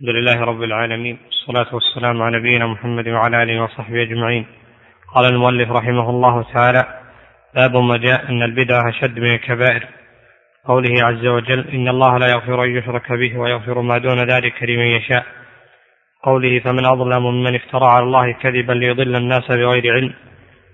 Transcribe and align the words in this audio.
الحمد 0.00 0.16
لله 0.16 0.40
رب 0.40 0.62
العالمين 0.62 1.18
والصلاة 1.26 1.74
والسلام 1.74 2.22
على 2.22 2.38
نبينا 2.38 2.66
محمد 2.66 3.08
وعلى 3.08 3.42
آله 3.42 3.62
وصحبه 3.62 4.02
أجمعين. 4.02 4.46
قال 5.14 5.32
المؤلف 5.32 5.70
رحمه 5.70 6.10
الله 6.10 6.42
تعالى 6.42 6.82
باب 7.54 7.76
ما 7.76 7.96
جاء 7.96 8.28
أن 8.28 8.42
البدعة 8.42 8.88
أشد 8.88 9.18
من 9.18 9.34
الكبائر. 9.34 9.86
قوله 10.64 11.04
عز 11.04 11.26
وجل 11.26 11.68
إن 11.68 11.88
الله 11.88 12.18
لا 12.18 12.26
يغفر 12.30 12.64
أن 12.64 12.76
يشرك 12.76 13.12
به 13.12 13.38
ويغفر 13.38 13.80
ما 13.80 13.98
دون 13.98 14.18
ذلك 14.18 14.62
لمن 14.62 14.86
يشاء. 14.86 15.24
قوله 16.22 16.58
فمن 16.58 16.86
أظلم 16.86 17.22
ممن 17.22 17.54
افترى 17.54 17.86
على 17.86 18.04
الله 18.04 18.32
كذبا 18.32 18.72
ليضل 18.72 19.16
الناس 19.16 19.48
بغير 19.48 19.94
علم. 19.94 20.12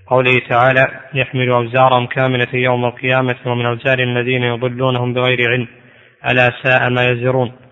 قوله 0.06 0.36
تعالى 0.48 0.84
يحمل 1.14 1.50
أوزارهم 1.50 2.06
كاملة 2.06 2.54
يوم 2.54 2.84
القيامة 2.84 3.36
ومن 3.46 3.66
أوزار 3.66 3.98
الذين 3.98 4.42
يضلونهم 4.42 5.14
بغير 5.14 5.50
علم. 5.50 5.68
ألا 6.30 6.52
ساء 6.62 6.90
ما 6.90 7.04
يزرون. 7.04 7.65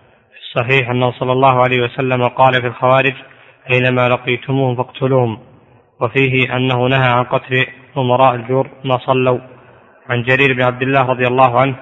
في 0.55 0.61
الصحيح 0.61 0.89
أنه 0.89 1.11
صلى 1.11 1.31
الله 1.31 1.61
عليه 1.63 1.83
وسلم 1.83 2.27
قال 2.27 2.53
في 2.61 2.67
الخوارج 2.67 3.13
أينما 3.73 4.07
لقيتموهم 4.07 4.75
فاقتلوهم. 4.75 5.39
وفيه 6.01 6.55
أنه 6.55 6.87
نهى 6.87 7.09
عن 7.09 7.23
قتل 7.23 7.65
أمراء 7.97 8.35
الجور 8.35 8.67
ما 8.85 8.97
صلوا. 8.97 9.39
عن 10.09 10.23
جرير 10.23 10.53
بن 10.53 10.63
عبد 10.63 10.81
الله 10.81 11.01
رضي 11.01 11.27
الله 11.27 11.61
عنه 11.61 11.75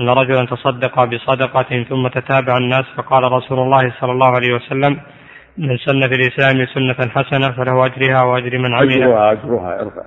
أن 0.00 0.08
رجلا 0.08 0.46
تصدق 0.46 1.04
بصدقة 1.04 1.84
ثم 1.88 2.08
تتابع 2.08 2.56
الناس 2.56 2.84
فقال 2.96 3.32
رسول 3.32 3.58
الله 3.58 3.94
صلى 4.00 4.12
الله 4.12 4.28
عليه 4.28 4.54
وسلم 4.54 5.00
من 5.58 5.76
سن 5.76 6.00
في 6.00 6.14
الإسلام 6.14 6.66
سنة 6.66 7.10
حسنة 7.10 7.52
فله 7.56 7.86
أجرها 7.86 8.22
وأجر 8.22 8.58
من 8.58 8.74
عمل. 8.74 9.02
أجرها 9.02 9.32
أجرها 9.32 9.80
ارفع. 9.80 10.02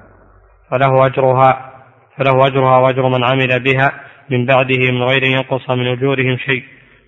فله 0.72 1.06
أجرها 1.06 1.72
فله 2.18 2.48
أجرها 2.48 2.78
وأجر 2.78 3.10
من 3.10 3.24
عمل 3.24 3.64
بها 3.64 3.92
من 4.30 4.46
بعده 4.46 4.92
من 4.92 5.04
غير 5.04 5.24
ينقص 5.24 5.70
من 5.70 5.88
أجورهم 5.88 6.38
شيء. 6.38 6.64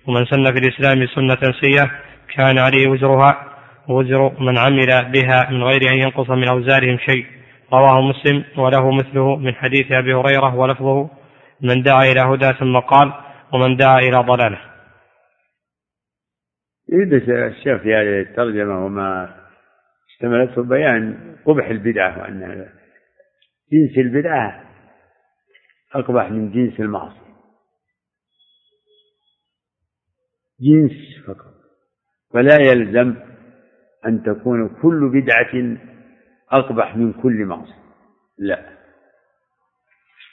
ومن 0.08 0.24
سن 0.24 0.44
في 0.44 0.58
الإسلام 0.58 1.06
سنة 1.06 1.52
سيئة 1.60 1.90
كان 2.34 2.58
عليه 2.58 2.88
وزرها 2.88 3.56
وزر 3.88 4.40
من 4.40 4.58
عمل 4.58 5.12
بها 5.12 5.50
من 5.50 5.62
غير 5.62 5.80
أن 5.94 5.98
ينقص 6.04 6.30
من 6.30 6.48
أوزارهم 6.48 6.98
شيء. 6.98 7.26
رواه 7.72 8.00
مسلم 8.00 8.44
وله 8.58 8.90
مثله 8.90 9.36
من 9.36 9.54
حديث 9.54 9.92
أبي 9.92 10.14
هريرة 10.14 10.54
ولفظه 10.54 11.10
من 11.60 11.82
دعا 11.82 12.02
إلى 12.02 12.20
هدى 12.20 12.58
ثم 12.58 12.78
قال 12.78 13.12
ومن 13.52 13.76
دعا 13.76 13.98
إلى 13.98 14.18
ضلالة. 14.18 14.58
يريد 16.92 17.12
الشيخ 17.12 17.82
في 17.82 17.94
هذه 17.94 18.20
الترجمة 18.20 18.86
وما 18.86 19.34
اشتملته 20.10 20.62
بيان 20.62 21.36
قبح 21.44 21.66
البدعة 21.66 22.18
وأن 22.18 22.66
جنس 23.72 23.98
البدعة 23.98 24.60
أقبح 25.94 26.30
من 26.30 26.52
جنس 26.52 26.80
المعصية. 26.80 27.25
جنس 30.60 31.26
فقط. 31.26 31.54
فلا 32.32 32.56
يلزم 32.60 33.14
أن 34.06 34.22
تكون 34.22 34.68
كل 34.82 35.10
بدعة 35.14 35.76
أقبح 36.50 36.96
من 36.96 37.12
كل 37.12 37.44
معصية. 37.44 37.86
لا. 38.38 38.76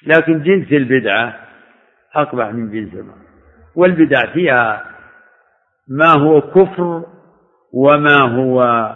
لكن 0.08 0.44
جنس 0.44 0.72
البدعة 0.72 1.40
أقبح 2.16 2.48
من 2.48 2.72
جنس 2.72 2.94
المعصية. 2.94 3.34
والبدع 3.76 4.34
فيها 4.34 4.86
ما 5.88 6.12
هو 6.20 6.42
كفر 6.42 7.06
وما 7.74 8.22
هو 8.22 8.90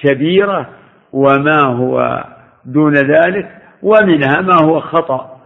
كبيرة 0.00 0.70
وما 1.12 1.62
هو 1.62 2.24
دون 2.64 2.94
ذلك 2.94 3.62
ومنها 3.82 4.40
ما 4.40 4.54
هو 4.64 4.80
خطأ. 4.80 5.40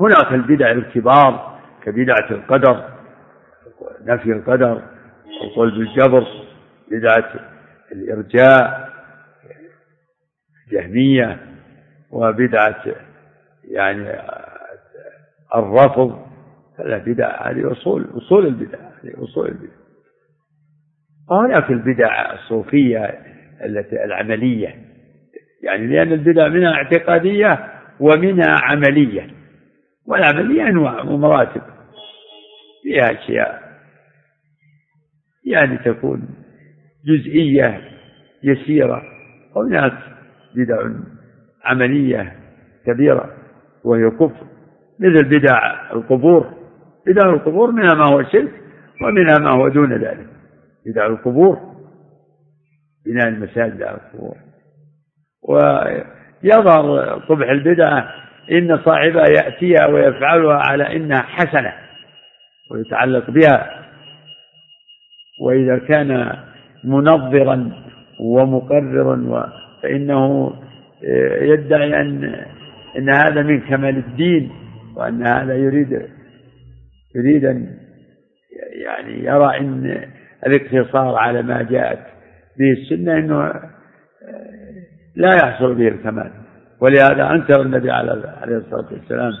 هناك 0.00 0.32
البدع 0.32 0.70
الكبار 0.70 1.60
كبدعة 1.82 2.30
القدر 2.30 2.94
نفي 4.04 4.32
القدر 4.32 4.82
القول 5.44 5.70
بالجبر 5.70 6.26
بدعة 6.90 7.32
الإرجاء 7.92 8.90
جهمية 10.72 11.40
وبدعة 12.10 12.84
يعني 13.70 14.20
الرفض. 15.54 16.24
هذا 16.78 16.98
بدع 16.98 17.50
هذه 17.50 17.72
أصول 17.72 18.06
أصول 18.16 18.46
البدع 18.46 18.78
هذه 18.78 19.24
أصول 19.24 19.48
البدع. 19.48 19.74
وهناك 21.30 21.70
البدع 21.70 22.32
الصوفية 22.32 23.04
التي 23.64 24.04
العملية 24.04 24.74
يعني 25.62 25.86
لأن 25.86 26.12
البدع 26.12 26.48
منها 26.48 26.72
اعتقادية 26.72 27.72
ومنها 28.00 28.60
عملية 28.62 29.30
والعملية 30.06 30.68
أنواع 30.68 31.02
ومراتب 31.02 31.62
فيها 32.82 33.12
أشياء. 33.12 33.63
يعني 35.44 35.78
تكون 35.78 36.28
جزئية 37.06 37.80
يسيرة 38.42 39.02
وهناك 39.54 39.92
بدع 40.54 40.90
عملية 41.64 42.32
كبيرة 42.86 43.30
وهي 43.84 44.10
كفر. 44.10 44.46
مثل 45.00 45.24
بدع 45.24 45.90
القبور. 45.92 46.54
بدع 47.06 47.30
القبور 47.30 47.70
منها 47.70 47.94
ما 47.94 48.04
هو 48.04 48.22
شرك 48.22 48.52
ومنها 49.02 49.38
ما 49.38 49.50
هو 49.50 49.68
دون 49.68 49.92
ذلك. 49.92 50.26
بدع 50.86 51.06
القبور 51.06 51.58
بناء 53.06 53.28
المساجد 53.28 53.82
على 53.82 53.96
القبور. 53.96 54.36
ويظهر 55.42 57.14
قبح 57.28 57.48
البدعة 57.48 58.14
إن 58.52 58.78
صاحبها 58.84 59.24
يأتيها 59.28 59.86
ويفعلها 59.86 60.56
على 60.56 60.96
إنها 60.96 61.22
حسنة 61.22 61.72
ويتعلق 62.70 63.30
بها. 63.30 63.84
وإذا 65.44 65.78
كان 65.78 66.36
منظرا 66.84 67.72
ومقررا 68.20 69.52
فإنه 69.82 70.52
يدعي 71.42 72.00
أن 72.00 72.34
أن 72.98 73.08
هذا 73.08 73.42
من 73.42 73.60
كمال 73.60 73.96
الدين 73.96 74.50
وأن 74.96 75.26
هذا 75.26 75.54
يريد 75.54 76.02
يريد 77.16 77.44
أن 77.44 77.66
يعني 78.84 79.24
يرى 79.24 79.58
أن 79.60 80.04
الاقتصار 80.46 81.14
على 81.16 81.42
ما 81.42 81.62
جاءت 81.62 81.98
به 82.58 82.72
السنة 82.72 83.18
أنه 83.18 83.52
لا 85.16 85.34
يحصل 85.34 85.74
به 85.74 85.88
الكمال. 85.88 86.30
ولهذا 86.80 87.30
أنكر 87.30 87.62
النبي 87.62 87.90
عليه 87.90 88.56
الصلاة 88.56 88.92
والسلام 88.92 89.32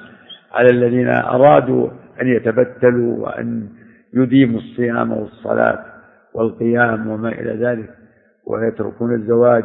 على 0.52 0.70
الذين 0.70 1.08
أرادوا 1.08 1.90
أن 2.22 2.28
يتبتلوا 2.28 3.24
وأن 3.24 3.68
يديموا 4.14 4.60
الصيام 4.60 5.12
والصلاة. 5.12 5.93
والقيام 6.34 7.06
وما 7.06 7.28
إلى 7.28 7.66
ذلك 7.66 7.98
ويتركون 8.46 9.14
الزواج. 9.14 9.64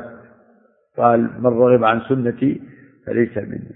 قال 0.97 1.41
من 1.41 1.45
رغب 1.45 1.83
عن 1.83 2.01
سنتي 2.09 2.61
فليس 3.05 3.37
مني. 3.37 3.75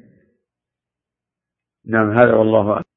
نعم 1.86 2.12
هذا 2.12 2.34
والله 2.34 2.72
أعلم. 2.72 2.93